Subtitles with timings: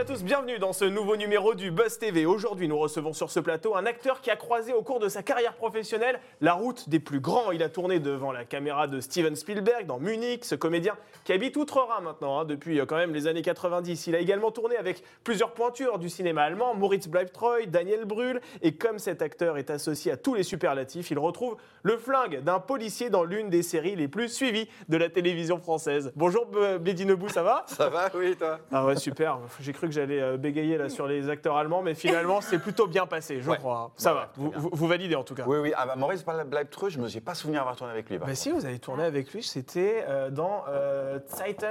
[0.00, 2.24] À tous, bienvenue dans ce nouveau numéro du Buzz TV.
[2.24, 5.22] Aujourd'hui, nous recevons sur ce plateau un acteur qui a croisé au cours de sa
[5.22, 7.50] carrière professionnelle la route des plus grands.
[7.50, 11.54] Il a tourné devant la caméra de Steven Spielberg dans Munich, ce comédien qui habite
[11.58, 14.06] Outre-Rhin maintenant, hein, depuis euh, quand même les années 90.
[14.06, 18.72] Il a également tourné avec plusieurs pointures du cinéma allemand, Moritz Bleibtreu, Daniel Brühl, et
[18.76, 23.10] comme cet acteur est associé à tous les superlatifs, il retrouve le flingue d'un policier
[23.10, 26.10] dans l'une des séries les plus suivies de la télévision française.
[26.16, 27.64] Bonjour B- Bédi Nebou, ça va?
[27.66, 28.60] Ça va, oui, toi?
[28.72, 29.38] Ah ouais, super.
[29.60, 32.86] J'ai cru que j'allais euh, bégayer là sur les acteurs allemands, mais finalement, c'est plutôt
[32.86, 33.58] bien passé, je Ouais.
[33.58, 33.90] crois.
[33.96, 34.58] Ça Ouais, va, vous, bien.
[34.58, 35.44] vous- vous validez en tout cas.
[35.46, 35.72] Oui, oui.
[35.76, 38.16] Ah bah, Maurice Bleibtreu, je ne me suis pas souvenir avoir tourné avec lui.
[38.18, 41.66] Bah si, vous avez tourné avec lui, c'était euh, dans euh, Titan,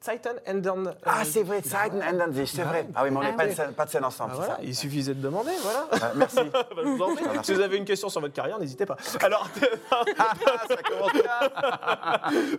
[0.00, 2.86] Titan and then, euh, Ah, c'est vrai, Zeiten sich, c'est vrai.
[2.94, 3.50] Ah oui, mais on Ah n'est pas, oui.
[3.50, 5.86] de scène- pas de scène ah, ensemble, voilà, c'est il ça suffisait de demander, voilà.
[5.92, 6.38] Ah, Merci.
[6.52, 7.24] Bah, je vous en prie.
[7.42, 8.96] Si vous avez une question sur votre carrière, n'hésitez pas.
[9.20, 9.48] Alors,
[9.90, 10.02] Ah,
[10.68, 11.22] ça commence bien.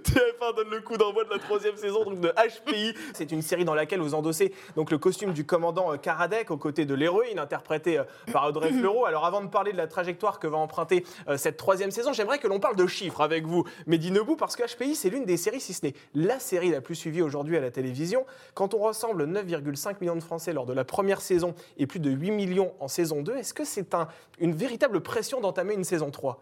[0.03, 2.93] TF1 donne le coup d'envoi de la troisième saison donc de HPI.
[3.13, 6.57] C'est une série dans laquelle vous endossez donc le costume du commandant euh, Karadec aux
[6.57, 9.05] côtés de l'héroïne interprétée euh, par Audrey Fleurot.
[9.05, 12.37] Alors avant de parler de la trajectoire que va emprunter euh, cette troisième saison, j'aimerais
[12.39, 15.37] que l'on parle de chiffres avec vous, Mehdi Nebou, parce que HPI c'est l'une des
[15.37, 18.25] séries, si ce n'est la série la plus suivie aujourd'hui à la télévision.
[18.53, 22.11] Quand on ressemble 9,5 millions de Français lors de la première saison et plus de
[22.11, 24.07] 8 millions en saison 2, est-ce que c'est un-
[24.39, 26.39] une véritable pression d'entamer une saison 3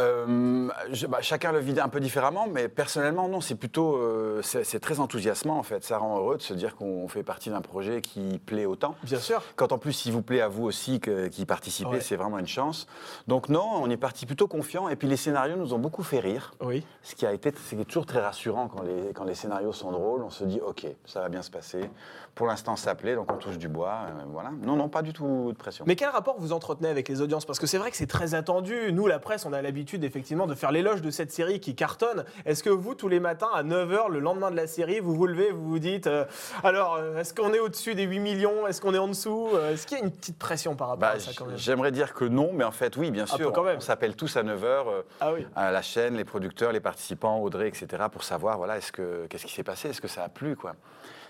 [0.00, 3.96] Euh, je- bah, chacun le vit un peu différemment, mais personnellement, non, c'est plutôt.
[3.96, 5.84] euh, c'est très enthousiasmant, en fait.
[5.84, 8.96] Ça rend heureux de se dire qu'on fait partie d'un projet qui plaît autant.
[9.04, 9.40] Bien sûr.
[9.56, 11.00] Quand en plus, il vous plaît à vous aussi
[11.30, 12.00] qui participez, Ouais.
[12.00, 12.86] c'est vraiment une chance.
[13.28, 14.88] Donc, non, on est parti plutôt confiant.
[14.88, 16.54] Et puis, les scénarios nous ont beaucoup fait rire.
[16.60, 16.84] Oui.
[17.02, 20.22] Ce qui a été, c'est toujours très rassurant quand les, quand les scénarios sont drôles.
[20.24, 21.88] On se dit, ok, ça va bien se passer.
[22.34, 24.06] Pour l'instant, ça plaît, donc on touche du bois.
[24.08, 24.50] euh, voilà.
[24.62, 25.84] Non, non, pas du tout de pression.
[25.86, 27.44] Mais quel rapport vous entretenez avec les audiences?
[27.44, 28.92] Parce que c'est vrai que c'est très attendu.
[28.92, 32.24] Nous, la presse, on a l'habitude effectivement de faire l'éloge de cette série qui cartonne.
[32.46, 35.26] Est-ce que vous, tous les matins à 9h, le lendemain de la série, vous vous
[35.26, 36.24] levez, vous vous dites euh,
[36.62, 38.66] alors, euh, est-ce qu'on est au-dessus des 8 millions?
[38.66, 39.48] Est-ce qu'on est en dessous?
[39.54, 41.56] Euh, Est-ce qu'il y a une petite pression par rapport Bah, à ça quand même?
[41.58, 43.52] J'aimerais dire que non, mais en fait, oui, bien Un sûr.
[43.52, 43.76] quand on- même.
[43.78, 44.84] On s'appelle tous à 9h
[45.20, 45.46] Ah oui.
[45.56, 49.46] à la chaîne, les producteurs, les participants, Audrey, etc., pour savoir, voilà, est-ce que, qu'est-ce
[49.46, 49.88] qui s'est passé?
[49.88, 50.74] Est-ce que ça a plu, quoi?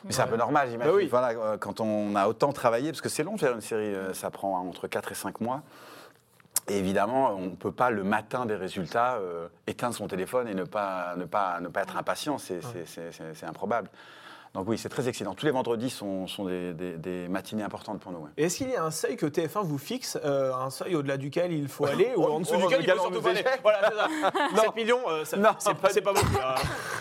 [0.05, 0.93] Mais c'est un peu normal, j'imagine.
[0.93, 1.07] Bah oui.
[1.11, 4.31] Voilà, quand on a autant travaillé, parce que c'est long de faire une série, ça
[4.31, 5.63] prend entre 4 et 5 mois.
[6.69, 10.55] Et évidemment, on ne peut pas, le matin des résultats, euh, éteindre son téléphone et
[10.55, 12.39] ne pas, ne pas, ne pas être impatient.
[12.39, 13.91] C'est improbable.
[14.55, 15.35] Donc oui, c'est très excitant.
[15.35, 18.19] Tous les vendredis sont, sont des, des- des matinées importantes pour nous.
[18.21, 18.31] ouais.
[18.37, 21.17] Et Est-ce qu'il y a un seuil que TF1 vous fixe, euh, un seuil au-delà
[21.17, 23.45] duquel il faut aller, ou en dessous duquel il faut surtout pas aller?
[23.63, 24.63] Voilà, c'est ça.
[24.63, 26.39] 7 millions, euh, ça- c'est pas pas beaucoup.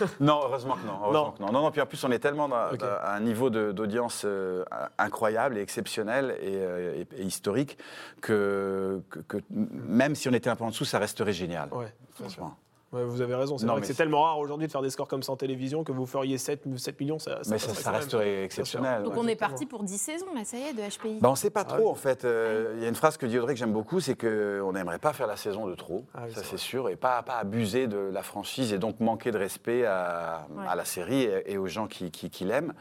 [0.20, 0.94] Non, heureusement que non.
[1.00, 1.30] heureusement Non.
[1.30, 1.52] que non.
[1.52, 4.64] non, non, puis en plus, on est tellement dans- à un niveau d'audience euh,
[4.98, 6.54] incroyable et exceptionnel et,
[7.02, 7.78] et- et historique
[8.20, 11.68] que, que- que même si on était un peu en dessous, ça resterait génial.
[11.72, 11.92] Ouais.
[12.14, 12.56] franchement.
[12.94, 15.22] Ouais, vous avez raison, c'est vrai que tellement rare aujourd'hui de faire des scores comme
[15.22, 19.02] ça en télévision que vous feriez 7, 7 millions, ça, ça Mais ça, resterait exceptionnel.
[19.02, 19.20] Donc ouais.
[19.22, 21.18] on est parti pour 10 saisons, là, ça y est, de HPI.
[21.20, 21.88] Bah, on ne sait pas Ah trop oui.
[21.90, 22.24] en fait.
[22.24, 24.98] Euh, Il y a une phrase que dit Audrey que j'aime beaucoup, c'est qu'on n'aimerait
[24.98, 27.86] pas faire la saison de trop, Ah oui, ça c'est sûr, et pas, pas abuser
[27.86, 30.64] de la franchise et donc manquer de respect à, Ouais.
[30.68, 32.74] à la série et, et aux gens qui, qui- qui l'aiment.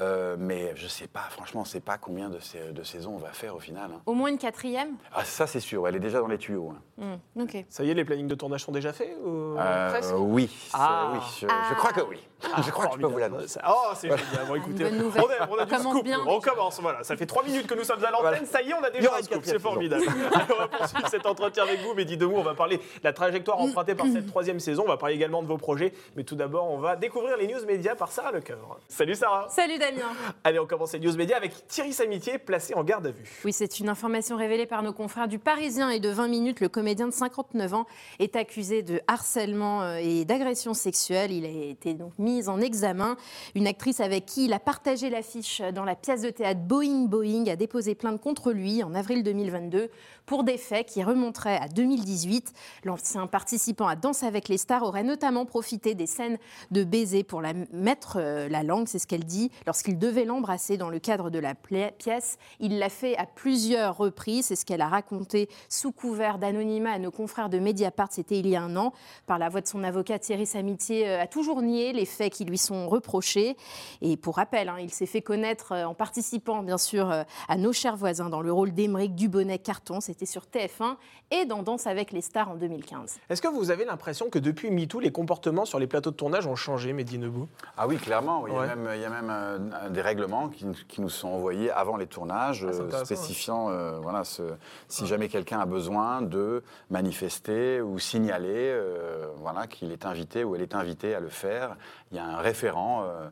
[0.00, 2.82] Euh, mais je ne sais pas, franchement, on ne sait pas combien de, sais- de
[2.82, 3.90] saisons on va faire au final.
[3.94, 4.00] hein.
[4.06, 4.94] Au moins une quatrième?
[5.12, 6.72] Ah, ça c'est sûr, elle est déjà dans les tuyaux.
[7.00, 7.18] hein.
[7.38, 7.64] Ok.
[7.68, 11.10] Ça y est, les plannings de tournage sont déjà faits ou Euh, oui, Ah.
[11.12, 12.18] oui, je, je crois que oui.
[12.64, 13.60] Je crois que je peux vous l'annoncer.
[13.68, 14.46] Oh, c'est génial.
[14.48, 16.04] Bon, écoutez, on, a, on a du Commence scoop.
[16.04, 16.20] bien.
[16.26, 17.02] On commence, voilà.
[17.04, 18.30] Ça fait trois minutes que nous sommes à l'antenne.
[18.30, 18.46] Voilà.
[18.46, 19.42] Ça y est, on a déjà un scoop.
[19.44, 20.04] C'est formidable.
[20.32, 21.94] Alors, on va poursuivre cet entretien avec vous.
[21.94, 24.84] Mehdi Demou, on va parler de la trajectoire empruntée par cette troisième saison.
[24.86, 25.92] On va parler également de vos projets.
[26.16, 28.78] Mais tout d'abord, on va découvrir les news médias par Sarah Lecoeur.
[28.88, 29.46] Salut Sarah.
[29.50, 30.08] Salut Damien
[30.44, 33.40] Allez, on commence les news médias avec Thierry Samitier, placé en garde à vue.
[33.44, 36.60] Oui, c'est une information révélée par nos confrères du Parisien et de 20 minutes.
[36.60, 37.86] Le comédien de 59 ans
[38.18, 41.32] est accusé de harcèlement euh, et d'agression sexuelle.
[41.32, 43.16] Il a été donc mis en examen.
[43.54, 47.46] Une actrice avec qui il a partagé l'affiche dans la pièce de théâtre Boeing Boeing
[47.48, 49.90] a déposé plainte contre lui en avril 2022
[50.30, 52.52] pour des faits qui remonteraient à 2018.
[52.84, 56.38] L'ancien participant à Danse avec les stars aurait notamment profité des scènes
[56.70, 60.76] de baiser pour la mettre euh, la langue, c'est ce qu'elle dit, lorsqu'il devait l'embrasser
[60.76, 62.38] dans le cadre de la pièce.
[62.60, 66.98] Il l'a fait à plusieurs reprises, c'est ce qu'elle a raconté sous couvert d'anonymat à
[67.00, 68.92] nos confrères de Mediapart, c'était il y a un an.
[69.26, 72.44] Par la voix de son avocat, Thierry Samitier euh, a toujours nié les faits qui
[72.44, 73.56] lui sont reprochés.
[74.00, 77.10] Et pour rappel, hein, il s'est fait connaître euh, en participant, bien sûr,
[77.48, 79.98] à nos chers voisins dans le rôle d'Émeric Dubonnet Carton.
[80.20, 80.96] C'était sur TF1
[81.30, 83.20] et dans Danse avec les stars en 2015.
[83.30, 86.46] Est-ce que vous avez l'impression que depuis MeToo, les comportements sur les plateaux de tournage
[86.46, 88.46] ont changé, Mehdi Nebou Ah oui, clairement.
[88.46, 91.28] Il y a même, il y a même euh, des règlements qui, qui nous sont
[91.28, 94.42] envoyés avant les tournages, Ah, euh, spécifiant euh, voilà, ce-
[94.88, 100.54] si jamais quelqu'un a besoin de manifester ou signaler euh, voilà, qu'il est invité ou
[100.54, 101.76] elle est invitée à le faire.
[102.10, 103.28] Il y a un référent, euh,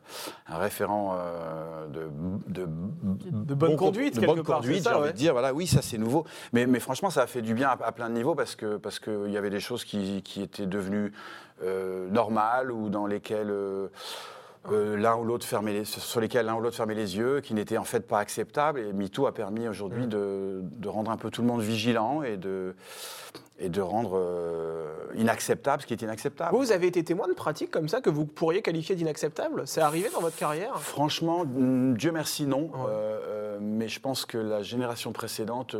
[0.47, 2.09] un référent euh, de,
[2.47, 5.11] de, De bonne bon conduite, de quelque bonne part, conduite, j'ai envie ouais.
[5.11, 5.33] de dire.
[5.33, 6.25] Voilà, oui, ça c'est nouveau.
[6.53, 8.77] Mais, mais franchement, ça a fait du bien à, à plein de niveaux parce que
[8.77, 11.11] parce qu'il y avait des choses qui, qui étaient devenues
[11.61, 13.89] euh, normales ou dans lesquelles euh,
[14.71, 17.77] l'un ou l'autre fermait les, sur lesquels l'un ou l'autre fermait les yeux, qui n'étaient
[17.77, 18.79] en fait pas acceptables.
[18.79, 22.37] Et MeToo a permis aujourd'hui de, de rendre un peu tout le monde vigilant et
[22.37, 22.75] de
[23.59, 26.55] et de rendre euh, inacceptable ce qui est inacceptable.
[26.55, 29.63] Vous avez été témoin de pratiques comme ça que vous pourriez qualifier d'inacceptables?
[29.67, 30.79] C'est arrivé dans votre carrière?
[30.79, 32.63] Franchement, mm, Dieu merci, non.
[32.63, 32.71] Ouais.
[32.87, 35.75] Euh, euh, mais je pense que la génération précédente,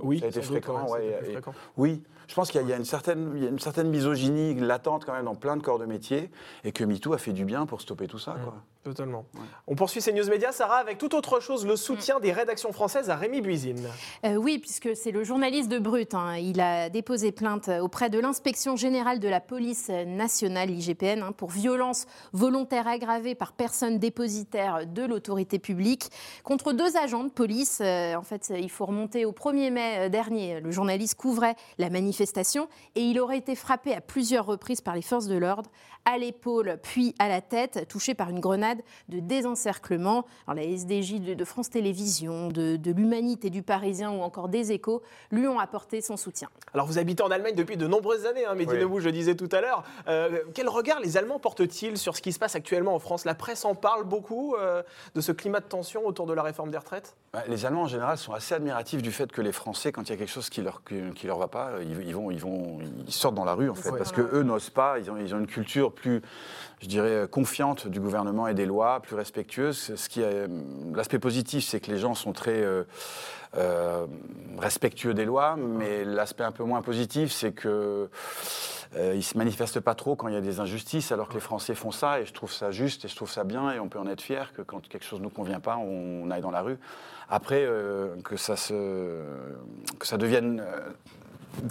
[0.00, 0.84] Oui, ça a été sans doute, fréquent.
[0.86, 1.52] ouais, ouais, c'était plus et- fréquent.
[1.76, 5.04] Oui, je pense qu'il y, a- une certaine, il y a une certaine misogynie latente
[5.04, 6.30] quand même dans plein de corps de métier
[6.64, 8.36] et que MeToo a fait du bien pour stopper tout ça.
[8.44, 8.54] Quoi.
[8.82, 9.24] Totalement.
[9.68, 13.10] On poursuit ces news médias, Sarah, avec tout autre chose, le soutien des rédactions françaises
[13.10, 13.88] à Rémi Buisine.
[14.24, 16.14] Euh, oui, puisque c'est le journaliste de Brut.
[16.14, 16.36] hein.
[16.36, 21.50] Il a déposé plainte auprès de l'inspection générale de la police nationale, l'IGPN, hein, pour
[21.50, 26.10] violence volontaire aggravée par personne dépositaire de l'autorité publique
[26.42, 27.78] contre deux agents de police.
[27.80, 30.60] Euh, en fait, il faut remonter au 1er mai euh, dernier.
[30.60, 35.02] Le journaliste couvrait la manifestation et il aurait été frappé à plusieurs reprises par les
[35.02, 35.70] forces de l'ordre,
[36.04, 38.78] à l'épaule puis à la tête, touché par une grenade
[39.08, 40.26] de désencerclement.
[40.46, 44.72] Alors, la SDJ de, de France Télévisions, de, de l'Humanité, du Parisien ou encore des
[44.72, 46.48] Échos lui ont apporté son soutien.
[46.74, 49.00] Alors vous habitez en Allemagne depuis de nombreuses années, hein, Mehdi Oui.
[49.00, 49.84] Je le disais tout à l'heure.
[50.08, 53.24] Euh, quel regard les Allemands portent-ils sur ce qui se passe actuellement en France?
[53.24, 54.82] La presse en parle beaucoup euh,
[55.14, 57.16] de ce climat de tension autour de la réforme des retraites?
[57.34, 60.10] Ouais, Les Allemands en général sont assez admiratifs du fait que les Français, quand il
[60.10, 62.40] y a quelque chose qui leur qui, qui leur va pas, ils, ils vont ils
[62.40, 64.98] vont ils sortent dans la rue en fait parce que eux n'osent pas.
[64.98, 66.22] Ils ont ils ont une culture plus,
[66.80, 69.94] je dirais, confiante du gouvernement et des lois, plus respectueuse.
[69.94, 70.22] Ce qui
[70.94, 72.84] l'aspect positif, c'est que les gens sont très euh,
[73.56, 74.06] euh,
[74.58, 78.08] respectueux des lois, mais l'aspect un peu moins positif, c'est que
[78.96, 81.40] euh, ils se manifestent pas trop quand il y a des injustices, alors que les
[81.40, 83.88] Français font ça, et je trouve ça juste, et je trouve ça bien, et on
[83.88, 86.62] peut en être fier que quand quelque chose nous convient pas, on, aille dans la
[86.62, 86.78] rue.
[87.28, 89.22] Après, euh, que ça se,
[89.98, 90.62] que ça devienne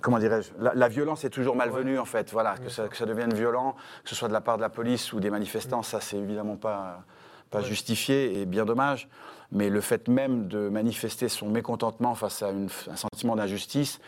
[0.01, 2.31] comment dirais-je, la, la violence est toujours malvenue en fait.
[2.31, 4.69] Voilà, que ça, que ça devienne violent, que ce soit de la part de la
[4.69, 7.03] police ou des manifestants, ça c'est évidemment pas,
[7.49, 7.65] pas Ouais.
[7.65, 9.07] justifié et bien dommage.
[9.51, 13.99] Mais le fait même de manifester son mécontentement face à une- un sentiment d'injustice,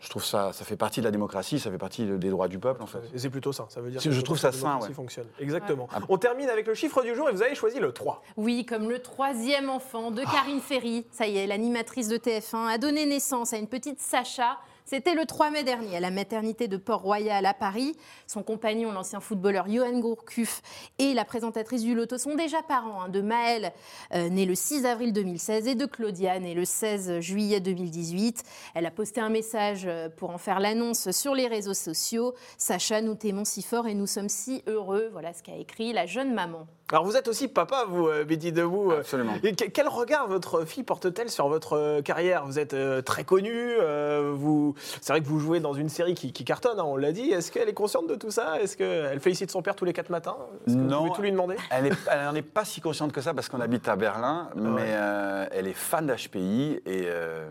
[0.00, 2.48] je trouve ça, ça fait partie de la démocratie, ça fait partie de- des droits
[2.48, 2.98] du peuple en fait.
[3.14, 4.92] Et C'est plutôt ça, ça veut dire Je que trouve la ça sain, ouais.
[4.92, 5.26] fonctionne.
[5.38, 5.88] Exactement.
[5.92, 6.00] Ouais.
[6.08, 8.22] On termine avec le chiffre du jour et vous avez choisi le 3.
[8.36, 12.78] Oui, comme le troisième enfant de Karine Ferry, ça y est, l'animatrice de TF1 a
[12.78, 14.58] donné naissance à une petite Sacha.
[14.84, 17.96] C'était le 3 mai dernier à la maternité de Port-Royal à Paris.
[18.26, 20.60] Son compagnon, l'ancien footballeur Johan Gourcuff,
[20.98, 23.72] et la présentatrice du Loto sont déjà parents hein, de Maëlle,
[24.14, 28.42] euh, née le 6 avril 2016, et de Claudia, née le 16 juillet 2018.
[28.74, 32.34] Elle a posté un message euh, pour en faire l'annonce sur les réseaux sociaux.
[32.58, 35.08] Sacha, nous t'aimons si fort et nous sommes si heureux.
[35.12, 36.66] Voilà ce qu'a écrit la jeune maman.
[36.92, 38.92] Alors vous êtes aussi papa, vous, euh, Mehdi Debout.
[38.92, 39.32] euh, Absolument.
[39.42, 42.44] et quel regard votre fille porte-t-elle sur votre euh, carrière?
[42.44, 44.74] Vous êtes euh, très connu, euh, vous...
[45.00, 47.30] c'est vrai que vous jouez dans une série qui, qui cartonne, hein, on l'a dit.
[47.30, 48.60] Est-ce qu'elle est consciente de tout ça?
[48.60, 50.36] Est-ce qu'elle félicite son père tous les quatre matins?
[50.66, 50.98] Que Vous Non.
[50.98, 51.56] pouvez tout lui demander?
[51.70, 55.46] Elle n'en est pas si consciente que ça parce qu'on habite à Berlin, mais euh,
[55.50, 57.48] elle est fan d'HPI et euh,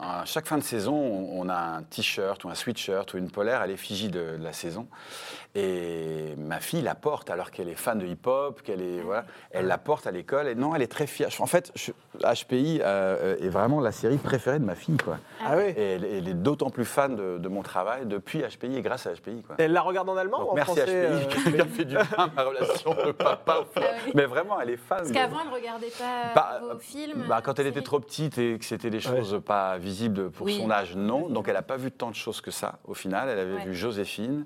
[0.00, 3.30] à chaque fin de saison, on, on a un t-shirt ou un sweatshirt ou une
[3.30, 4.86] polaire à l'effigie de, de la saison.
[5.54, 9.66] Et ma fille la porte alors qu'elle est fan de hip-hop, qu'elle est voilà, elle
[9.66, 10.48] la porte à l'école.
[10.48, 11.28] Et non, elle est très fière.
[11.40, 15.18] En fait, je- HPI euh, est vraiment la série préférée de ma fille, quoi.
[15.44, 18.76] Ah oui Et elle, elle est d'autant plus fan de, de mon travail depuis HPI
[18.76, 19.56] et grâce à HPI, quoi.
[19.58, 21.84] Elle la regarde en allemand Donc, ou en merci français HPI euh, qui a fait
[21.84, 23.64] du bien à ma relation de papa.
[23.76, 24.12] Ah oui.
[24.14, 24.98] Mais vraiment, elle est fan.
[24.98, 28.00] Parce de- qu'avant, elle ne regardait pas Bah, vos films bah, quand elle était trop
[28.00, 30.58] petite et que c'était des choses pas visibles pour Oui.
[30.60, 31.28] son âge, non.
[31.28, 32.78] Donc elle n'a pas vu tant de choses que ça.
[32.86, 33.64] Au final, elle avait Ouais.
[33.64, 34.44] vu Joséphine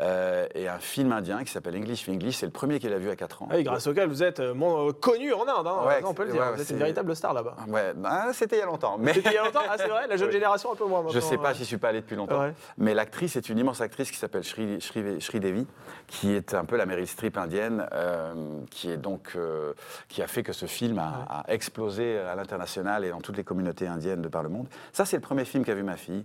[0.00, 2.36] euh, et un film indien qui s'appelle English English.
[2.36, 3.47] C'est le premier qu'elle a vu à 4 ans.
[3.50, 6.24] Ah oui, grâce auquel vous êtes euh, euh, connu en Inde, hein, Ouais, on peut
[6.24, 6.40] le dire.
[6.42, 7.56] ouais, vous êtes c'est- une véritable star là-bas.
[7.68, 8.96] Ouais, bah, c'était il y a longtemps.
[8.98, 10.32] Mais C'était il y a longtemps Ah, c'est vrai La jeune Oui.
[10.34, 12.40] génération un peu moins je sais pas, j'y suis pas allé depuis longtemps.
[12.40, 12.54] Ouais.
[12.76, 15.66] Mais l'actrice est une immense actrice qui s'appelle Shri, Shri, Shri Devi,
[16.06, 18.34] qui est un peu la Meryl Streep indienne, euh,
[18.70, 19.72] qui est donc euh,
[20.08, 23.44] qui a fait que ce film a, a explosé à l'international et dans toutes les
[23.44, 24.68] communautés indiennes de par le monde.
[24.92, 26.24] Ça, c'est le premier film qu'a vu ma fille.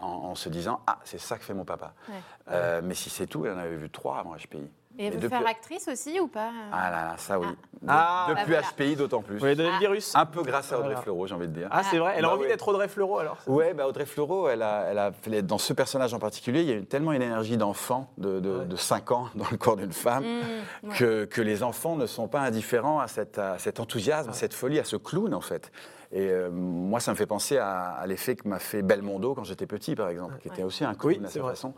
[0.00, 2.14] En, en se disant ah c'est ça que fait mon papa Ouais.
[2.50, 5.20] Euh, mais si c'est tout elle en avait vu trois avant HPI Et elle veut
[5.20, 7.46] depuis- faire actrice aussi ou pas Ah là là, ça oui.
[7.88, 8.26] Ah.
[8.28, 8.66] Depuis Bah voilà.
[8.86, 9.38] HPI, d'autant plus.
[9.38, 9.74] Vous avez donné Ah.
[9.74, 11.00] le virus Un peu grâce à Audrey Voilà.
[11.02, 11.68] Fleurot, j'ai envie de dire.
[11.70, 14.48] Ah, c'est vrai Elle a Bah envie d'être Audrey Fleurot alors Ouais, bah Audrey Fleurot,
[14.48, 17.12] elle a, elle a fait- dans ce personnage en particulier, il y a eu tellement
[17.12, 18.64] une énergie d'enfant de, de, Ouais.
[18.66, 20.96] de 5 ans dans le corps d'une femme Mmh, ouais.
[20.96, 24.54] que, que les enfants ne sont pas indifférents à, cette- à cet enthousiasme, à cette
[24.54, 25.72] folie, à ce clown en fait.
[26.14, 29.44] Et euh, moi, ça me fait penser à, à l'effet que m'a fait Belmondo quand
[29.44, 31.52] j'étais petit, par exemple, qui était aussi un clown Oui, à c'est sa vrai.
[31.52, 31.72] façon,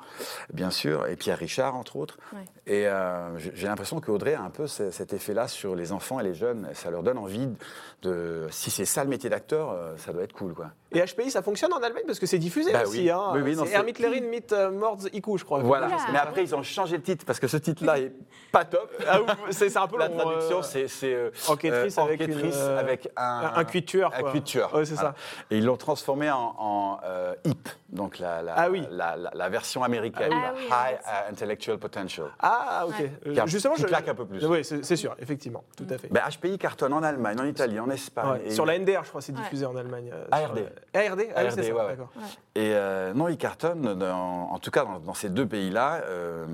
[0.52, 2.18] bien sûr, et Pierre Richard, entre autres.
[2.32, 2.40] Ouais.
[2.66, 6.24] Et euh, j'ai l'impression qu'Audrey a un peu ce- cet effet-là sur les enfants et
[6.24, 6.68] les jeunes.
[6.72, 7.48] Ça leur donne envie
[8.02, 8.46] de.
[8.50, 10.66] Si c'est ça le métier d'acteur, euh, ça doit être cool, quoi.
[10.92, 13.00] Et HPI, ça fonctionne en Allemagne parce que c'est diffusé Bah aussi.
[13.02, 13.10] oui.
[13.10, 13.30] Hein.
[13.34, 15.58] Oui, oui, non, c'est Hermit Lerin mit euh, Mords Iku, je crois.
[15.60, 15.88] Voilà.
[16.12, 18.12] Mais après, ils ont changé le titre parce que ce titre-là est
[18.52, 18.90] pas top.
[19.06, 19.18] Ah,
[19.50, 22.78] c'est un peu La long, traduction, euh, c'est euh, enquêtrice euh, avec une, enquêtrice euh,
[22.80, 24.12] avec un, un, un cuit tueur.
[24.14, 24.32] un quoi.
[24.32, 24.74] cuit tueur.
[24.74, 25.10] Ouais, c'est Voilà.
[25.10, 25.46] ça.
[25.50, 28.86] Et ils l'ont transformé en, en euh, HIP, donc la, la, Ah oui.
[28.90, 32.26] la, la- la version américaine, Ah oui, High ah, Intellectual Potential.
[32.40, 32.94] Ah, ok.
[32.98, 33.12] Ouais.
[33.26, 34.44] Euh, Qui a- Justement, qui je claque un peu plus.
[34.46, 36.08] Oui, c'est sûr, effectivement, tout à fait.
[36.12, 38.30] Ben, HPI cartonne en Allemagne, en Italie, en Espagne.
[38.30, 39.42] Ouais, et, Sur la NDR, je crois, c'est Ouais.
[39.42, 40.10] diffusé en Allemagne.
[40.12, 40.56] euh, ARD.
[40.58, 41.88] sur, euh, ARD, ah, oui, c'est ARD, ça, ouais, ouais.
[41.88, 42.08] d'accord.
[42.54, 46.46] et, euh, non, il cartonne, dans- en tout cas dans, dans ces deux pays-là, euh,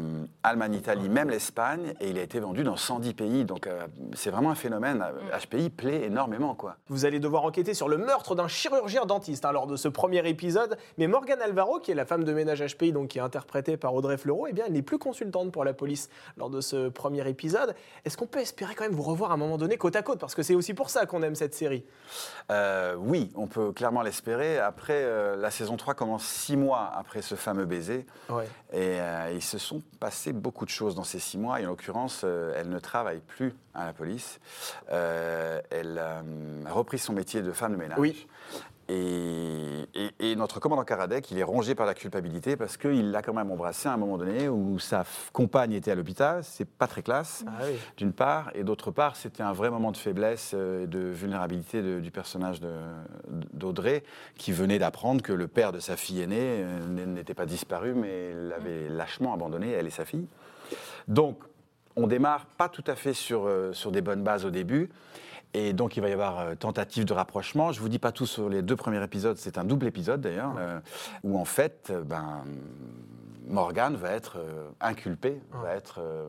[0.43, 3.45] Allemagne, Italie, même l'Espagne, et il a été vendu dans 110 pays.
[3.45, 5.05] Donc euh, c'est vraiment un phénomène.
[5.43, 6.77] HPI plaît énormément, quoi.
[6.89, 10.27] Vous allez devoir enquêter sur le meurtre d'un chirurgien dentiste hein, lors de ce premier
[10.29, 10.79] épisode.
[10.99, 13.95] Mais Morgane Alvaro, qui est la femme de ménage HPI, donc qui est interprétée par
[13.95, 17.29] Audrey Fleurot, eh bien, elle n'est plus consultante pour la police lors de ce premier
[17.29, 17.75] épisode.
[18.05, 20.19] Est-ce qu'on peut espérer quand même vous revoir à un moment donné côte à côte?
[20.19, 21.85] Parce que c'est aussi pour ça qu'on aime cette série.
[22.51, 24.59] Euh, oui, on peut clairement l'espérer.
[24.59, 28.07] Après, euh, la saison 3 commence six mois après ce fameux baiser.
[28.29, 28.47] Ouais.
[28.73, 31.61] Et euh, il se sont passé beaucoup de choses dans ces six mois.
[31.61, 34.41] Et en l'occurrence, euh, elle ne travaille plus à la police.
[34.89, 36.23] Elle a
[36.71, 37.99] repris son métier de femme de ménage.
[37.99, 38.27] Oui.
[38.93, 43.23] Et, et- et notre commandant Karadec, il est rongé par la culpabilité parce qu'il l'a
[43.23, 46.43] quand même embrassé à un moment donné où sa compagne était à l'hôpital.
[46.43, 47.77] C'est pas très classe Ah oui.
[47.97, 51.83] d'une part, et d'autre part, c'était un vrai moment de faiblesse euh, et de vulnérabilité
[51.83, 52.75] de- du personnage de-
[53.53, 54.03] d'Audrey,
[54.37, 58.35] qui venait d'apprendre que le père de sa fille aînée euh, n'était pas disparu, mais
[58.35, 60.27] l'avait lâchement abandonné, elle et sa fille.
[61.07, 61.39] Donc,
[61.95, 64.91] on démarre pas tout à fait sur, euh, sur des bonnes bases au début.
[65.53, 67.73] Et donc, il va y avoir euh, tentative de rapprochement.
[67.73, 70.55] Je vous dis pas tout sur les deux premiers épisodes, c'est un double épisode d'ailleurs,
[70.59, 70.79] euh,
[71.25, 72.45] où en fait, euh, ben,
[73.47, 76.29] Morgane va être euh, inculpée, va être euh,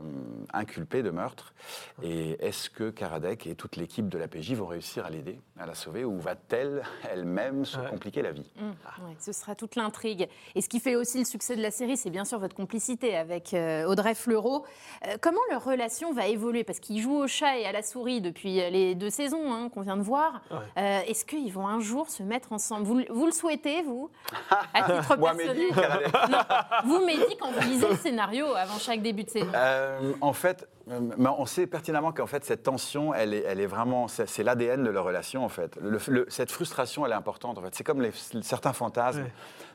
[0.54, 1.54] inculpée de meurtre.
[2.02, 5.66] Et est-ce que Karadec et toute l'équipe de la PJ vont réussir à l'aider, à
[5.66, 7.90] la sauver, ou va-t-elle elle-même se Ouais.
[7.90, 8.70] compliquer la vie Mmh,
[9.06, 10.28] ouais, ce sera toute l'intrigue.
[10.56, 13.16] Et ce qui fait aussi le succès de la série, c'est bien sûr votre complicité
[13.18, 14.66] avec euh, Audrey Fleurot.
[15.08, 16.64] Euh, comment leur relation va évoluer?
[16.64, 19.70] Parce qu'ils jouent au chat et à la souris depuis euh, les deux saisons hein,
[19.70, 20.42] qu'on vient de voir.
[20.52, 20.58] Ouais.
[20.78, 22.86] Euh, Est-ce qu'ils vont un jour se mettre ensemble?
[22.86, 24.10] Vous, le- vous le souhaitez, vous?
[24.74, 25.58] À titre Moi, personnel?
[25.58, 26.14] Mehdi, Karadec.
[26.30, 26.38] Non,
[26.86, 29.52] Vous, Mehdi, quand vous lisez le scénario avant chaque début de saison.
[29.54, 33.66] Euh, en fait, mais on sait pertinemment qu'en fait cette tension, elle est, elle est
[33.66, 35.78] vraiment, c'est l'ADN de leur relation en fait.
[35.82, 37.74] Le- le- cette frustration, elle est importante en fait.
[37.76, 38.12] C'est comme les,
[38.42, 39.26] certains fantasmes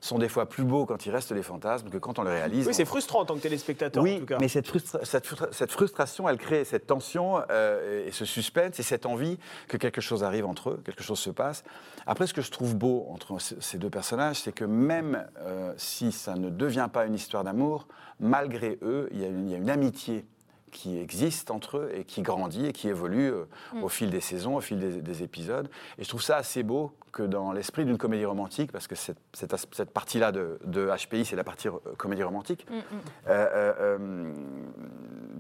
[0.01, 2.67] sont des fois plus beaux quand ils restent des fantasmes que quand on les réalise.
[2.67, 4.39] Oui, c'est frustrant en tant que téléspectateur, Oui, en tout cas.
[4.41, 8.79] mais cette, frustra- cette frustra- cette frustration, elle crée cette tension euh, et ce suspense
[8.79, 11.65] et cette envie que quelque chose arrive entre eux, quelque chose se passe.
[12.07, 16.13] Après, ce que je trouve beau entre ces deux personnages, c'est que même euh, si
[16.13, 17.87] ça ne devient pas une histoire d'amour,
[18.21, 20.25] malgré eux, y, il y a une amitié
[20.73, 23.45] qui existe entre eux et qui grandit et qui évolue euh,
[23.83, 25.69] au fil des saisons, au fil des, des épisodes.
[25.99, 29.17] Et je trouve ça assez beau que dans l'esprit d'une comédie romantique, parce que cette,
[29.33, 32.81] cette partie-là de, de HPI, c'est la partie euh, comédie romantique, Mm, mm.
[33.29, 34.33] euh, euh,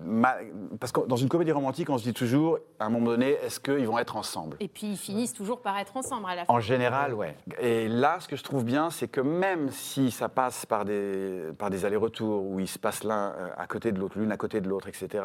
[0.04, 0.36] ma-
[0.80, 3.60] parce que dans une comédie romantique, on se dit toujours, à un moment donné, est-ce
[3.60, 4.56] qu'ils vont être ensemble?
[4.60, 6.52] Et puis ils finissent toujours par être ensemble à la fin.
[6.54, 7.36] En général, ouais.
[7.60, 11.50] Et là, ce que je trouve bien, c'est que même si ça passe par des,
[11.58, 14.60] par des allers-retours, où ils se passent l'un à côté de l'autre, l'une à côté
[14.62, 15.24] de l'autre, etc.,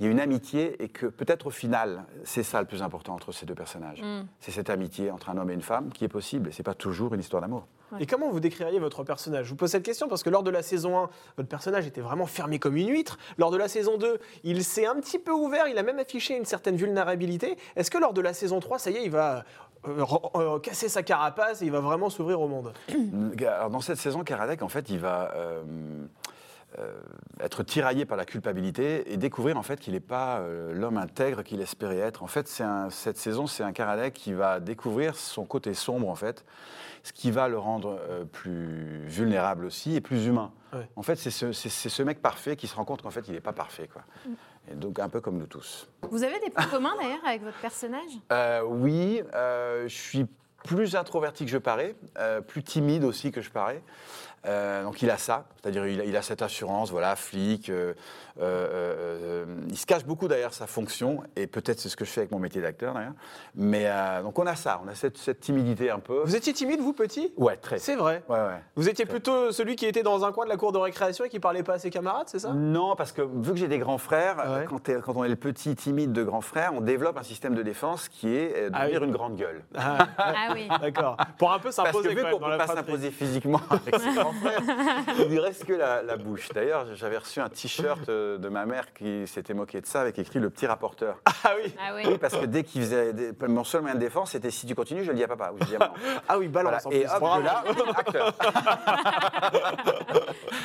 [0.00, 3.14] il y a une amitié et que peut-être au final, c'est ça le plus important
[3.14, 4.02] entre ces deux personnages.
[4.02, 4.26] Mm.
[4.40, 6.74] C'est cette amitié entre un homme et une femme qui est possible, et c'est pas
[6.74, 7.66] toujours une histoire d'amour.
[8.00, 9.46] Et comment vous décririez votre personnage?
[9.46, 12.00] Je vous pose cette question parce que lors de la saison 1, votre personnage était
[12.00, 13.18] vraiment fermé comme une huître.
[13.36, 16.36] Lors de la saison 2, il s'est un petit peu ouvert, il a même affiché
[16.36, 17.56] une certaine vulnérabilité.
[17.76, 19.44] Est-ce que lors de la saison 3, ça y est, il va
[19.86, 20.04] euh,
[20.36, 22.72] euh, casser sa carapace et il va vraiment s'ouvrir au monde?
[23.40, 25.62] Alors, dans cette saison, Karadec, en fait, il va euh,
[27.40, 31.42] être tiraillé par la culpabilité et découvrir en fait qu'il n'est pas euh, l'homme intègre
[31.42, 32.22] qu'il espérait être.
[32.22, 36.14] En fait, un- cette saison, c'est un Karadec qui va découvrir son côté sombre, en
[36.14, 36.44] fait,
[37.02, 40.52] ce qui va le rendre euh, plus vulnérable aussi et plus humain.
[40.72, 40.88] Ouais.
[40.96, 43.52] En fait, c'est ce, mec parfait qui se rend compte qu'en fait, il n'est pas
[43.52, 43.88] parfait.
[43.92, 44.02] Quoi.
[44.70, 45.88] Et donc, un peu comme nous tous.
[46.10, 48.10] Vous avez des points communs d'ailleurs avec votre personnage?
[48.30, 50.26] Euh, oui, euh, je suis
[50.64, 53.82] plus introverti que je parais, euh, plus timide aussi que je parais.
[54.44, 57.68] Euh, donc il a ça, c'est-à-dire il, a- cette assurance, voilà, flic.
[57.68, 57.94] euh,
[58.38, 62.30] il se cache beaucoup derrière sa fonction, et peut-être c'est ce que je fais avec
[62.32, 63.12] mon métier d'acteur d'ailleurs.
[63.54, 66.22] Mais euh, donc on a ça, on a cette, cette timidité un peu.
[66.24, 67.32] Vous étiez timide, vous, petit?
[67.36, 67.78] Ouais, très.
[67.78, 68.22] C'est vrai.
[68.28, 68.60] Ouais, ouais.
[68.76, 71.28] Vous étiez plutôt celui qui était dans un coin de la cour de récréation et
[71.28, 72.52] qui parlait pas à ses camarades, c'est ça?
[72.52, 74.66] Non, parce que vu que j'ai des grands frères, Ah ouais.
[74.66, 78.08] quand, on est le petit timide de grands frères, on développe un système de défense
[78.08, 79.06] qui est euh, Ah devenir oui.
[79.08, 79.62] une grande gueule.
[79.76, 80.68] Ah, Ah oui.
[80.80, 81.16] D'accord.
[81.38, 84.12] Pour un peu Parce que s'imposer vu qu'on ne peut pas s'imposer physiquement avec ses
[84.14, 84.60] grands frères,
[85.18, 86.48] il lui reste que la, la bouche.
[86.54, 88.08] D'ailleurs, j'avais reçu un t-shirt
[88.38, 91.16] de ma mère qui s'était moqué de ça avec écrit le petit rapporteur.
[91.44, 91.74] Ah oui.
[91.78, 92.02] Ah oui.
[92.06, 93.12] Oui, parce que dès qu'il faisait.
[93.12, 95.52] des- mon seul moyen de défense, c'était si tu continues, je le dis à papa.
[95.52, 95.94] Ou je le dis à maman.
[96.28, 97.10] Ah oui, balance en Et plus.
[97.12, 97.40] hop, Bravo.
[97.40, 97.64] de là,
[97.96, 98.34] acteur.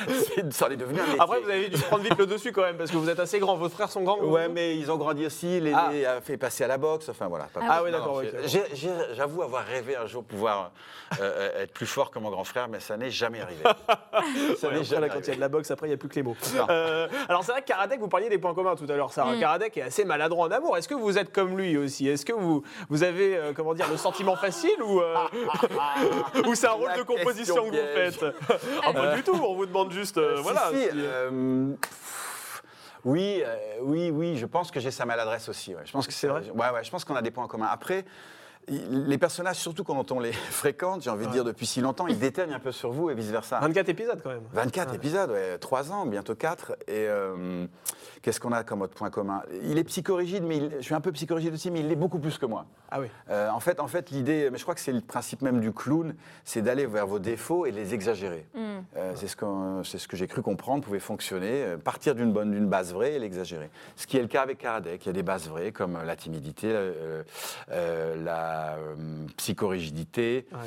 [0.08, 1.20] C'est- ça en est devenu un métier.
[1.20, 3.38] Après, vous avez dû prendre vite le dessus quand même, parce que vous êtes assez
[3.38, 3.56] grand.
[3.56, 5.60] Vos frères sont grands Ouais, vous mais ils ont grandi aussi.
[5.60, 6.12] L'aîné Ah.
[6.16, 7.08] a fait passer à la boxe.
[7.08, 7.44] Enfin voilà.
[7.46, 10.70] pas- Ah oui, Non, d'accord, non, j'ai- j'ai- J'avoue avoir rêvé un jour pouvoir
[11.20, 13.62] euh, euh, être plus fort que mon grand frère, mais ça n'est jamais arrivé.
[13.64, 13.74] ça Ouais,
[14.28, 15.36] n'est après, là, jamais quand il y a arrivé.
[15.36, 16.36] de la boxe, après, il n'y a plus que les mots.
[16.70, 19.34] Euh, alors, c'est vrai que Karadec, vous parliez des points communs tout à l'heure, Sarah.
[19.34, 19.40] Mm.
[19.40, 20.76] Karadec est assez maladroit en amour.
[20.76, 22.06] Est-ce que vous êtes comme lui aussi?
[22.06, 25.14] Est-ce que vous, vous avez, euh, comment dire, le sentiment facile ou, euh,
[26.46, 28.20] ou c'est un rôle La de composition que vous faites?
[28.84, 30.18] Ah, Pas du tout, on vous demande juste.
[30.18, 30.68] euh, Si, voilà.
[30.70, 32.62] si, si- euh, pff,
[33.06, 35.74] oui, euh, oui, oui, je pense que j'ai sa maladresse aussi.
[35.74, 35.80] ouais.
[35.86, 37.68] Je pense que C'est vrai Ouais, ouais, je pense qu'on a des points communs.
[37.70, 38.04] Après,
[38.68, 42.18] les personnages, surtout quand on les fréquente, j'ai envie de dire depuis si longtemps, ils
[42.18, 43.58] déteignent un peu sur vous et vice versa.
[43.60, 44.42] 24 épisodes quand même.
[44.52, 46.72] 24 épisodes, ouais, 3 ans, bientôt 4.
[46.86, 47.66] Et euh,
[48.22, 49.42] qu'est-ce qu'on a comme autre point commun?
[49.62, 52.18] Il est psychorigide, mais il- je suis un peu psychorigide aussi, mais il l'est beaucoup
[52.18, 52.66] plus que moi.
[52.90, 53.08] Ah oui.
[53.30, 55.72] Euh, en fait, en fait l'idée, mais je crois que c'est le principe même du
[55.72, 58.46] clown, c'est d'aller vers vos défauts et de les exagérer.
[58.96, 62.92] Euh, c'est ce, ce que j'ai cru comprendre pouvait fonctionner, partir d'une bonne, d'une base
[62.94, 63.70] vraie et l'exagérer.
[63.96, 65.04] Ce qui est le cas avec Karadec.
[65.04, 67.22] Il y a des bases vraies comme la timidité, euh,
[67.70, 68.14] euh,
[68.58, 68.94] la euh,
[69.36, 70.58] psychorigidité Ouais.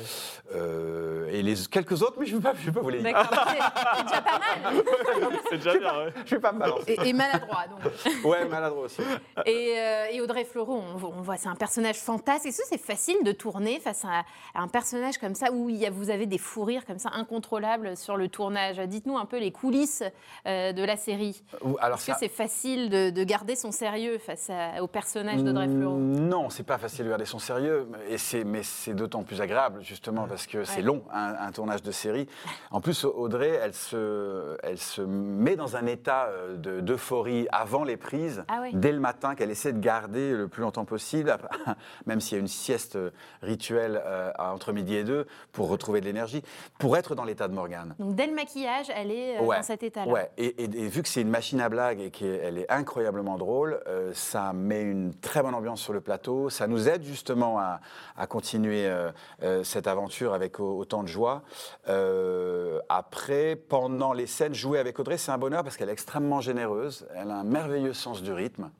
[0.54, 3.12] euh, et les quelques autres, mais je ne vais pas, vais pas vous les dire.
[3.12, 3.44] D'accord.
[3.90, 5.38] C'est déjà pas mal.
[5.50, 5.98] C'est déjà bien.
[6.04, 6.12] ouais.
[6.24, 6.92] Je vais pas me balancer.
[7.04, 7.92] Et, et maladroit, donc.
[8.24, 9.02] Ouais, maladroit aussi.
[9.46, 12.46] Et, euh, et Audrey Fleurot, on, vo- on voit, c'est un personnage fantasque.
[12.46, 14.20] Est-ce que c'est facile de tourner face à,
[14.58, 16.98] à un personnage comme ça où il y a- vous avez des fous rires comme
[16.98, 18.78] ça incontrôlables sur le tournage?
[18.78, 20.02] Dites-nous un peu les coulisses
[20.46, 21.42] euh, de la série.
[21.62, 24.86] Ou- Alors Est-ce que ça- c'est facile de, de garder son sérieux face à- au
[24.86, 25.96] personnage d'Audrey Fleurot?
[25.96, 29.80] Non, c'est pas facile de garder son sérieux, et c'est, mais c'est d'autant plus agréable
[29.82, 30.82] justement parce que c'est Ouais.
[30.82, 32.26] long un, un tournage de série.
[32.70, 37.84] En plus, Audrey, elle se, elle se met dans un état euh, de- d'euphorie avant
[37.84, 38.70] les prises, Ah oui.
[38.74, 41.36] dès le matin, qu'elle essaie de garder le plus longtemps possible,
[42.06, 42.98] même s'il y a une sieste
[43.42, 46.42] rituelle euh, entre midi et deux, pour retrouver de l'énergie,
[46.78, 47.94] pour être dans l'état de Morgane.
[47.98, 49.56] Donc dès le maquillage, elle est euh, Ouais.
[49.56, 50.10] dans cet état-là.
[50.10, 53.36] Ouais, et, et- et vu que c'est une machine à blagues et qu'elle est incroyablement
[53.38, 56.50] drôle, euh, ça met une très bonne ambiance sur le plateau.
[56.50, 57.61] Ça nous aide justement à,
[58.16, 59.10] à continuer euh,
[59.42, 61.42] euh, cette aventure avec au- autant de joie.
[61.88, 66.40] Euh, après, pendant les scènes, jouer avec Audrey, c'est un bonheur parce qu'elle est extrêmement
[66.40, 67.06] généreuse.
[67.14, 68.70] Elle a un merveilleux sens du rythme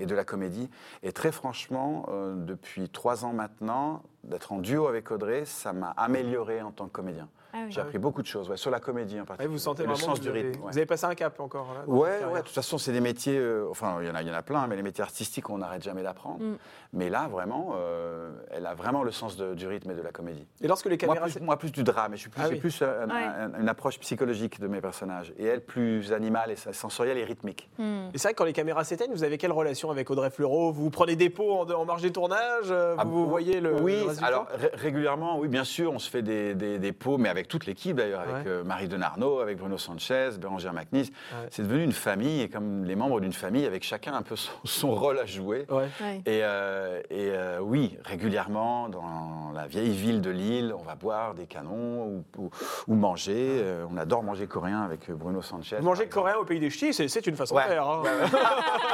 [0.00, 0.68] et de la comédie.
[1.02, 6.60] Et très franchement, depuis trois ans maintenant, d'être en duo avec Audrey, ça m'a amélioré
[6.60, 7.28] en tant que comédien.
[7.52, 7.70] Ah oui.
[7.72, 9.50] J'ai appris beaucoup de choses, ouais, sur la comédie en particulier.
[9.52, 10.60] vous sentez Et le sens du avez, rythme.
[10.64, 10.70] ouais.
[10.72, 11.74] vous avez passé un cap encore.
[11.74, 14.22] là, Ouais, ouais, de toute façon, c'est des métiers, euh, enfin, il y, en a,
[14.22, 16.42] il y en a plein, mais les métiers artistiques, on n'arrête jamais d'apprendre.
[16.44, 16.56] Mm.
[16.92, 20.10] Mais là, vraiment, euh, elle a vraiment le sens de- du rythme et de la
[20.12, 20.46] comédie.
[20.60, 21.26] Et lorsque les Moi caméras.
[21.26, 22.58] plus, moi, plus du drame, et je suis plus, Ah oui.
[22.58, 23.24] plus euh, un- Ouais.
[23.56, 25.32] un- une approche psychologique de mes personnages.
[25.38, 27.70] Et elle, plus animale et sensorielle et rythmique.
[27.78, 28.08] Hmm.
[28.14, 30.72] Et c'est vrai que quand les caméras s'éteignent, vous avez quelle relation avec Audrey Fleurot?
[30.72, 32.66] Vous prenez des pots en, en marge des tournages?
[32.72, 33.80] Vous, Ah, vous voyez le.
[33.80, 37.18] Oui, le alors ré- régulièrement, oui, bien sûr, on se fait des, des, des pots,
[37.18, 38.42] mais avec toute l'équipe d'ailleurs, avec Ouais.
[38.48, 41.12] euh, Marie Denarnaud, avec Bruno Sanchez, Bérangère Macnis.
[41.32, 41.46] Ouais.
[41.50, 44.50] C'est devenu une famille, et comme les membres d'une famille, avec chacun un peu son,
[44.64, 45.66] son rôle à jouer.
[45.70, 45.86] Ouais.
[46.00, 46.16] Ouais.
[46.26, 51.34] Et, euh, et, euh, oui, régulièrement, dans la vieille ville de Lille, on va boire
[51.34, 52.50] des canons ou, ou-
[52.88, 53.60] ou manger.
[53.62, 55.76] Euh, on adore manger coréen avec Bruno Sanchez.
[55.76, 56.08] Exemple.
[56.08, 57.64] coréen au pays des ch'tis, c'est une façon Ouais.
[57.64, 57.86] de faire.
[57.86, 58.02] hein.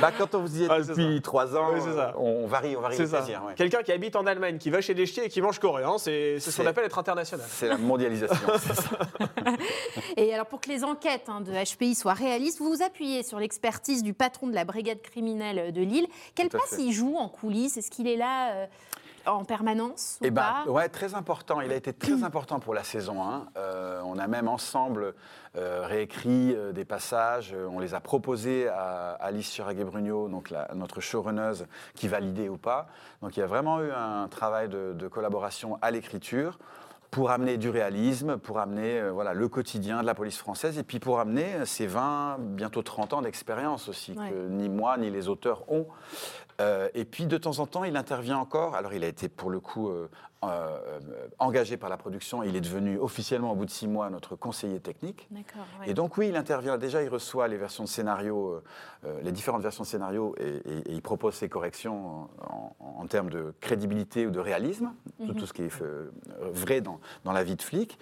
[0.00, 1.80] Bah, quand on vous y est depuis trois ans, Oui,
[2.16, 3.42] on varie, on varie les plaisirs.
[3.56, 6.38] Quelqu'un qui habite en Allemagne, qui va chez les ch'tis et qui mange coréen, c'est
[6.38, 6.98] ce qu'on appelle être
[7.48, 8.36] C'est la mondialisation.
[8.58, 8.98] c'est ça.
[10.16, 13.38] Et alors, pour que les enquêtes hein, de HPI soient réalistes, vous vous appuyez sur
[13.38, 16.06] l'expertise du patron de la brigade criminelle de Lille.
[16.34, 16.82] Quelle place fait.
[16.82, 17.76] il joue en coulisses?
[17.76, 18.66] Est-ce qu'il est là euh,
[19.26, 20.70] en permanence ou Eh ben, pas?
[20.70, 21.60] ouais, très important.
[21.60, 23.46] Il a été très important pour la saison 1.
[23.56, 25.14] Euh, on a même ensemble
[25.56, 27.54] euh, réécrit euh, des passages.
[27.70, 32.86] On les a proposés à Alice Chiraguet-Brugno, donc la- notre showrunneuse, qui validait ou pas.
[33.22, 36.58] Donc il y a vraiment eu un travail de, de collaboration à l'écriture
[37.10, 40.82] pour amener du réalisme, pour amener euh, voilà, le quotidien de la police française et
[40.84, 44.30] puis pour amener ces 20, bientôt 30 ans d'expérience aussi Ouais.
[44.30, 45.86] que ni moi ni les auteurs ont.
[46.60, 48.74] Euh, et puis de temps en temps, il intervient encore.
[48.76, 50.08] Alors il a été pour le coup euh,
[50.44, 50.78] euh,
[51.38, 52.42] engagé par la production.
[52.42, 55.28] Il est devenu officiellement au bout de six mois notre conseiller technique.
[55.86, 56.78] Et donc oui, il intervient.
[56.78, 58.62] Déjà, il reçoit les versions de scénario, euh,
[59.04, 63.00] euh, les différentes versions de scénario, et, et- et il propose ses corrections en, en-
[63.02, 64.92] en termes de crédibilité ou de réalisme,
[65.26, 66.10] tout, tout ce qui est euh,
[66.52, 67.98] vrai dans, dans la vie de flic.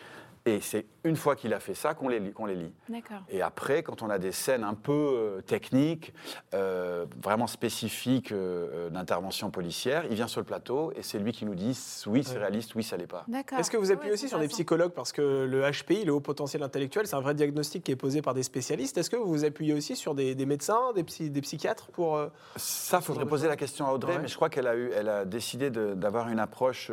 [0.49, 2.73] Et c'est une fois qu'il a fait ça qu'on les, lit- qu'on les lit.
[2.89, 3.19] D'accord.
[3.29, 6.15] Et après, quand on a des scènes un peu euh, techniques,
[6.55, 11.45] euh, vraiment spécifiques euh, d'intervention policière, il vient sur le plateau et c'est lui qui
[11.45, 13.27] nous dit oui, c'est réaliste, oui, ça l'est pas.
[13.59, 16.13] Est-ce que vous Ah appuyez ouais, aussi sur des psychologues Parce que le HPI, le
[16.15, 18.97] haut potentiel intellectuel, c'est un vrai diagnostic qui est posé par des spécialistes.
[18.97, 22.17] Est-ce que vous vous appuyez aussi sur des, des médecins, des, psy- des psychiatres pour.
[22.17, 24.23] euh, Ça, faudrait poser la question à Audrey, Ouais.
[24.23, 26.91] mais je crois qu'elle a, eu, elle a décidé d'avoir une approche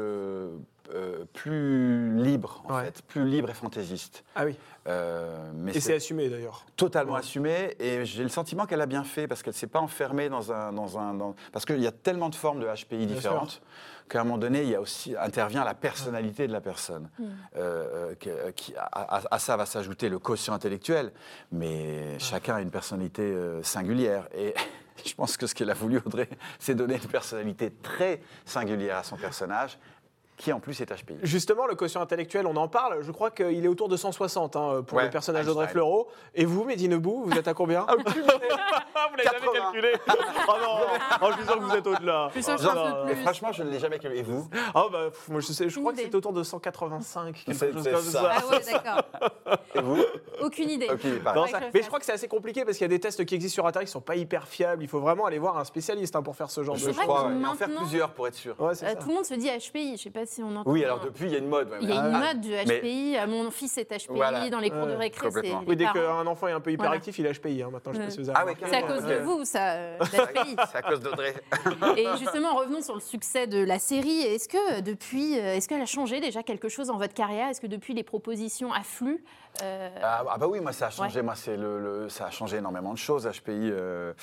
[0.93, 2.85] euh, plus libre, en Ouais.
[2.85, 4.23] fait, plus libre et fantaisiste.
[4.35, 4.55] Ah oui.
[4.87, 6.63] Euh, mais Et c'est assumé d'ailleurs.
[6.75, 7.19] totalement Ouais.
[7.19, 10.29] assumé, et j'ai le sentiment qu'elle a bien fait parce qu'elle ne s'est pas enfermée
[10.29, 13.15] dans un, dans un, dans- parce qu'il y a tellement de formes de HPI Bien
[13.15, 13.61] différentes
[14.07, 17.09] qu'à un moment donné, il y a aussi intervient la personnalité de la personne.
[17.17, 17.23] Hmm.
[17.57, 18.13] Euh,
[18.55, 18.83] qui, à,
[19.17, 21.11] à- à ça va s'ajouter le quotient intellectuel,
[21.51, 24.27] mais chacun a une personnalité singulière.
[24.37, 24.53] Et
[25.05, 29.03] je pense que ce qu'elle a voulu, Audrey, c'est donner une personnalité très singulière à
[29.03, 29.79] son personnage,
[30.37, 31.15] qui en plus est HPI.
[31.23, 33.01] Justement, le quotient intellectuel, on en parle.
[33.01, 35.67] Je crois qu'il est autour de 160 hein, pour Ouais, le personnage d'Audrey.
[35.69, 36.09] Fleurot.
[36.33, 39.51] Et vous, Mehdi Nebou, vous êtes à combien Vous l'avez jamais 80.
[39.53, 39.93] calculé
[40.47, 40.77] Oh non
[41.21, 42.29] oh, Je suis sûr que vous êtes au-delà.
[42.35, 44.19] Je Oh, c'est franchement, je ne l'ai jamais calculé.
[44.19, 47.33] Et vous Ah bah, pff, moi, je, sais, je crois que c'était autour de 185,
[47.45, 48.11] quelque C'est- chose c'est comme ça.
[48.21, 48.31] ça.
[48.35, 49.57] Ah ouais, d'accord.
[49.75, 49.97] Et vous
[50.41, 50.87] Aucune idée.
[50.87, 52.99] Non, ça- je mais je crois que c'est assez compliqué parce qu'il y a des
[52.99, 54.83] tests qui existent sur Internet qui sont pas hyper fiables.
[54.83, 57.05] Il faut vraiment aller voir un spécialiste hein, pour faire ce genre C'est de vrai
[57.05, 57.15] choses.
[57.15, 57.41] que ouais.
[57.41, 58.55] Et en faire plusieurs pour être sûr.
[58.73, 59.97] C'est Euh, tout le monde se dit HPI.
[59.97, 60.69] Je sais pas si on entend.
[60.71, 61.69] Oui, alors depuis, il y a une mode.
[61.81, 63.17] Il y a une Ah, mode du HPI.
[63.17, 64.49] Euh, Mon fils est HPI Voilà.
[64.49, 65.27] dans les cours de récré.
[65.67, 67.63] Oui, dès qu'un enfant est un peu hyperactif, il a HPI.
[67.63, 68.11] hein, maintenant, je sais pas Ouais.
[68.11, 68.65] si vous avez Ah remarqué.
[68.67, 70.55] C'est à cause de vous, ça, euh, l'HPI.
[70.71, 71.33] C'est à cause d'Audrey.
[71.97, 74.21] Et justement, revenons sur le succès de la série.
[74.21, 77.49] Est-ce que depuis, euh, est-ce qu'elle a changé déjà quelque chose dans votre carrière?
[77.49, 79.23] Est-ce que depuis les propositions affluent
[79.63, 81.21] euh, Ah, ah bah oui, moi ça a changé.
[81.21, 84.13] Moi c'est le, le- ça a changé énormément de choses HPI euh,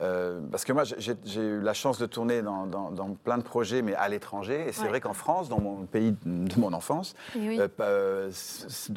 [0.00, 3.42] euh, parce que moi j'ai- eu la chance de tourner dans, dans- dans plein de
[3.42, 4.88] projets mais à l'étranger et c'est Ouais.
[4.88, 7.60] vrai qu'en France, dans mon pays de mon enfance, Eh oui.
[7.60, 8.30] euh, euh,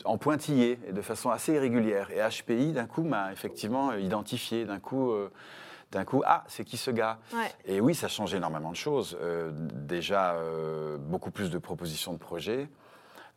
[0.05, 4.79] en pointillé et de façon assez irrégulière et HPI d'un coup m'a effectivement identifié d'un
[4.79, 5.11] coup.
[5.11, 5.29] euh,
[5.91, 7.19] d'un coup, ah, c'est qui ce gars?
[7.35, 7.51] Ouais.
[7.65, 9.15] Et oui, ça change énormément de choses.
[9.21, 10.35] Euh, déjà,
[11.07, 12.67] beaucoup plus de propositions de projets.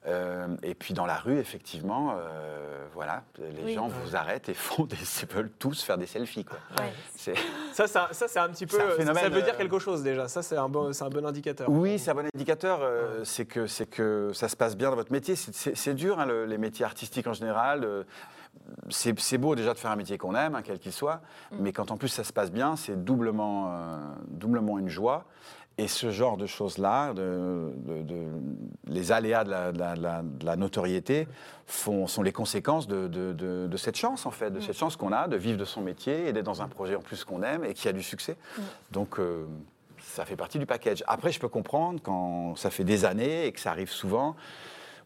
[0.07, 3.75] Euh, et puis dans la rue, effectivement, euh, voilà, les Oui.
[3.75, 6.45] gens vous arrêtent et font des, ils veulent tous faire des selfies.
[6.45, 6.59] Quoi.
[6.79, 6.93] Ouais.
[7.17, 7.35] C'est-
[7.73, 8.77] Ça, ça, ça, c'est un petit peu.
[8.81, 10.29] Un ça- veut dire euh, quelque chose déjà.
[10.29, 11.69] Ça, c'est un bon, c'est un bon indicateur.
[11.69, 12.79] Oui, c'est un bon indicateur.
[12.83, 15.35] euh, C'est que, c'est que ça se passe bien dans votre métier.
[15.35, 18.05] C'est- dur, hein, le- les métiers artistiques en général.
[18.89, 21.21] C'est c'est beau déjà de faire un métier qu'on aime, hein, quel qu'il soit.
[21.53, 25.25] Mais quand en plus ça se passe bien, c'est doublement, euh, doublement une joie.
[25.79, 28.27] Et ce genre de choses-là, de, de- de-
[28.87, 29.51] les aléas de
[30.45, 31.29] la, notoriété,
[31.67, 35.37] font, sont les conséquences de, cette chance, en fait, de cette chance qu'on a de
[35.37, 37.89] vivre de son métier et d'être dans un projet en plus qu'on aime et qui
[37.89, 38.37] a du succès.
[38.91, 39.45] Donc, euh,
[40.01, 41.05] ça fait partie du package.
[41.07, 44.35] Après, je peux comprendre quand ça fait des années et que ça arrive souvent,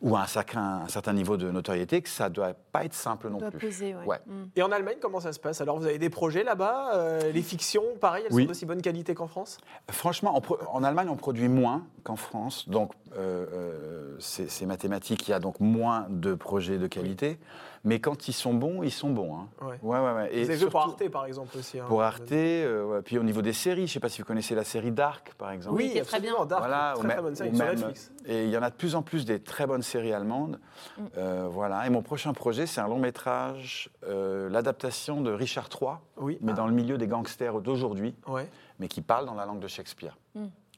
[0.00, 2.94] ou à un certain, un certain niveau de notoriété, que ça ne doit pas être
[2.94, 3.58] simple non doit plus.
[3.68, 4.06] peser, ouais.
[4.06, 4.18] Ouais.
[4.26, 4.32] Mm.
[4.56, 5.60] Et en Allemagne, comment ça se passe?
[5.60, 6.92] Alors, vous avez des projets là-bas?
[6.94, 8.42] Euh, Les fictions, pareil, elles Oui.
[8.44, 9.58] sont d'aussi bonne qualité qu'en France?
[9.90, 10.40] Franchement,
[10.72, 12.68] en, Allemagne, on produit moins qu'en France.
[12.68, 15.28] Donc, euh, euh, c'est mathématique.
[15.28, 17.38] Il y a donc moins de projets de qualité.
[17.82, 19.36] Mais quand ils sont bons, ils sont bons.
[19.36, 19.48] hein.
[19.62, 19.78] Ouais.
[19.82, 20.34] Ouais, ouais, ouais.
[20.36, 21.78] Et Vous avez joué pour Arte, par exemple, aussi.
[21.80, 21.86] hein.
[21.88, 23.00] Pour Arte, euh, ouais.
[23.02, 25.32] puis au niveau des séries, je ne sais pas si vous connaissez la série Dark,
[25.38, 25.76] par exemple.
[25.76, 26.44] Oui, qui est très absolument.
[26.44, 28.12] Dark, Voilà, très, ou très même- bonne série sur Netflix.
[28.26, 30.58] Et il y en a de plus en plus des très bonnes séries allemandes.
[30.98, 31.02] Mm.
[31.18, 31.86] Euh, voilà.
[31.86, 36.38] Et mon prochain projet, c'est un long métrage, euh, l'adaptation de Richard III, Oui.
[36.40, 38.48] mais Ah, dans le milieu des gangsters d'aujourd'hui, Ouais.
[38.78, 40.16] mais qui parle dans la langue de Shakespeare.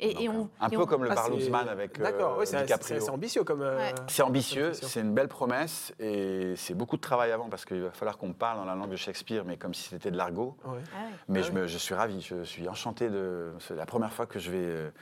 [0.00, 2.56] Et, et on, Un et peu on- comme le Ah, avec euh, D'accord, oui, c'est
[2.56, 2.98] c'est- DiCaprio.
[2.98, 3.60] c'est ambitieux comme.
[3.62, 3.94] euh, Ouais.
[4.08, 7.90] C'est ambitieux, c'est une belle promesse et c'est beaucoup de travail avant parce qu'il va
[7.92, 10.56] falloir qu'on parle dans la langue de Shakespeare, mais comme si c'était de l'argot.
[10.64, 10.70] Ouais.
[10.70, 13.52] Ah ouais, Mais Ah je, me- je suis ravi, je suis enchanté de.
[13.60, 14.92] C'est la première fois que je vais.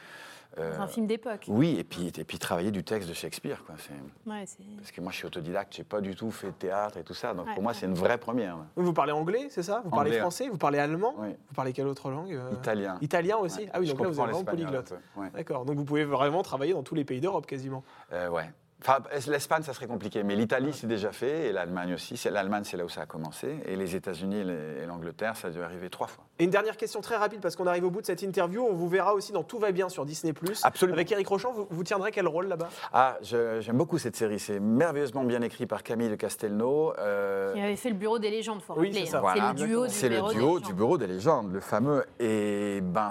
[0.58, 1.44] Euh, c'est un film d'époque.
[1.48, 3.62] oui, et puis, et puis travailler du texte de Shakespeare.
[3.64, 3.74] Quoi.
[3.78, 6.52] C'est- Ouais, c'est- Parce que moi, je suis autodidacte, j'ai pas du tout fait de
[6.52, 7.34] théâtre et tout ça.
[7.34, 7.78] Donc Ouais, pour moi, ouais.
[7.78, 8.56] c'est une vraie première.
[8.76, 9.80] Vous parlez anglais, c'est ça?
[9.84, 11.14] Vous parlez Anglais, français Vous parlez allemand?
[11.18, 11.28] Oui.
[11.48, 12.98] Vous parlez quelle autre langue euh, Italien.
[13.00, 13.60] Italien aussi?
[13.60, 13.70] Ouais.
[13.72, 14.92] Ah oui, Je donc là, vous êtes vraiment polyglotte.
[15.34, 17.82] D'accord, donc vous pouvez vraiment travailler dans tous les pays d'Europe quasiment.
[18.12, 18.50] Euh, ouais.
[18.82, 22.16] Enfin, l'Espagne, ça serait compliqué, mais l'Italie, c'est déjà fait, et l'Allemagne aussi.
[22.16, 25.50] C'est- L'Allemagne, c'est là où ça a commencé, et les États-Unis et l'Angleterre, ça a
[25.50, 26.24] dû arriver trois fois.
[26.38, 28.66] Et une dernière question très rapide parce qu'on arrive au bout de cette interview.
[28.68, 30.32] On vous verra aussi dans Tout va bien sur Disney+.
[30.62, 30.94] Absolument.
[30.96, 32.68] Avec Eric Rochon, vous, vous tiendrez quel rôle là-bas?
[32.92, 34.38] Ah, j'aime beaucoup cette série.
[34.38, 36.94] C'est merveilleusement bien écrit par Camille de Castelnau.
[36.98, 39.04] Euh, Qui avait fait le bureau des légendes, faut Oui, rappeler.
[39.04, 39.18] c'est ça.
[39.18, 39.20] hein.
[39.20, 39.52] Voilà.
[39.56, 40.62] C'est le duo du C'est le bureau des duo légendes.
[40.62, 42.04] du bureau des légendes, le fameux.
[42.18, 43.10] Et ben,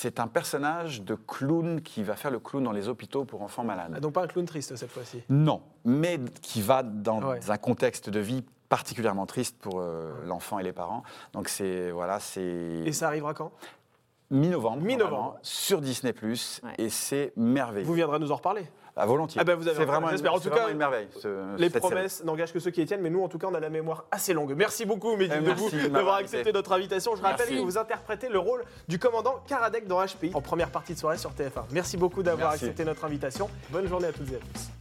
[0.00, 3.64] c'est un personnage de clown qui va faire le clown dans les hôpitaux pour enfants
[3.64, 3.92] malades.
[3.96, 5.22] Ah, donc pas un clown triste cette fois-ci.
[5.28, 7.40] Non, mais qui va dans Ouais.
[7.50, 11.02] un contexte de vie particulièrement triste pour euh, l'enfant et les parents.
[11.32, 12.42] Donc c'est voilà, c'est
[12.86, 13.50] Et ça arrivera quand?
[14.30, 15.38] Mi-novembre, Mi-novembre.
[15.42, 16.74] sur Disney Ouais.
[16.78, 17.86] et c'est merveilleux.
[17.86, 18.66] Vous viendrez nous en reparler.
[18.98, 19.40] À volontiers.
[19.40, 20.32] Ah ben, vous avez c'est vraiment, j'espère.
[20.32, 21.08] une- En tout cas, vraiment une merveille.
[21.20, 23.54] ce- Les promesses n'engagent que ceux qui les tiennent, mais nous, en tout cas, on
[23.54, 24.54] a la mémoire assez longue.
[24.56, 27.14] Merci beaucoup, Mehdi, Eh, d'avoir accepté notre invitation.
[27.16, 27.56] Je rappelle Merci.
[27.56, 31.18] que vous interprétez le rôle du commandant Karadec dans HPI en première partie de soirée
[31.18, 31.64] sur TF1.
[31.70, 33.48] Merci beaucoup d'avoir accepté notre invitation.
[33.70, 34.77] Bonne journée à toutes et à tous.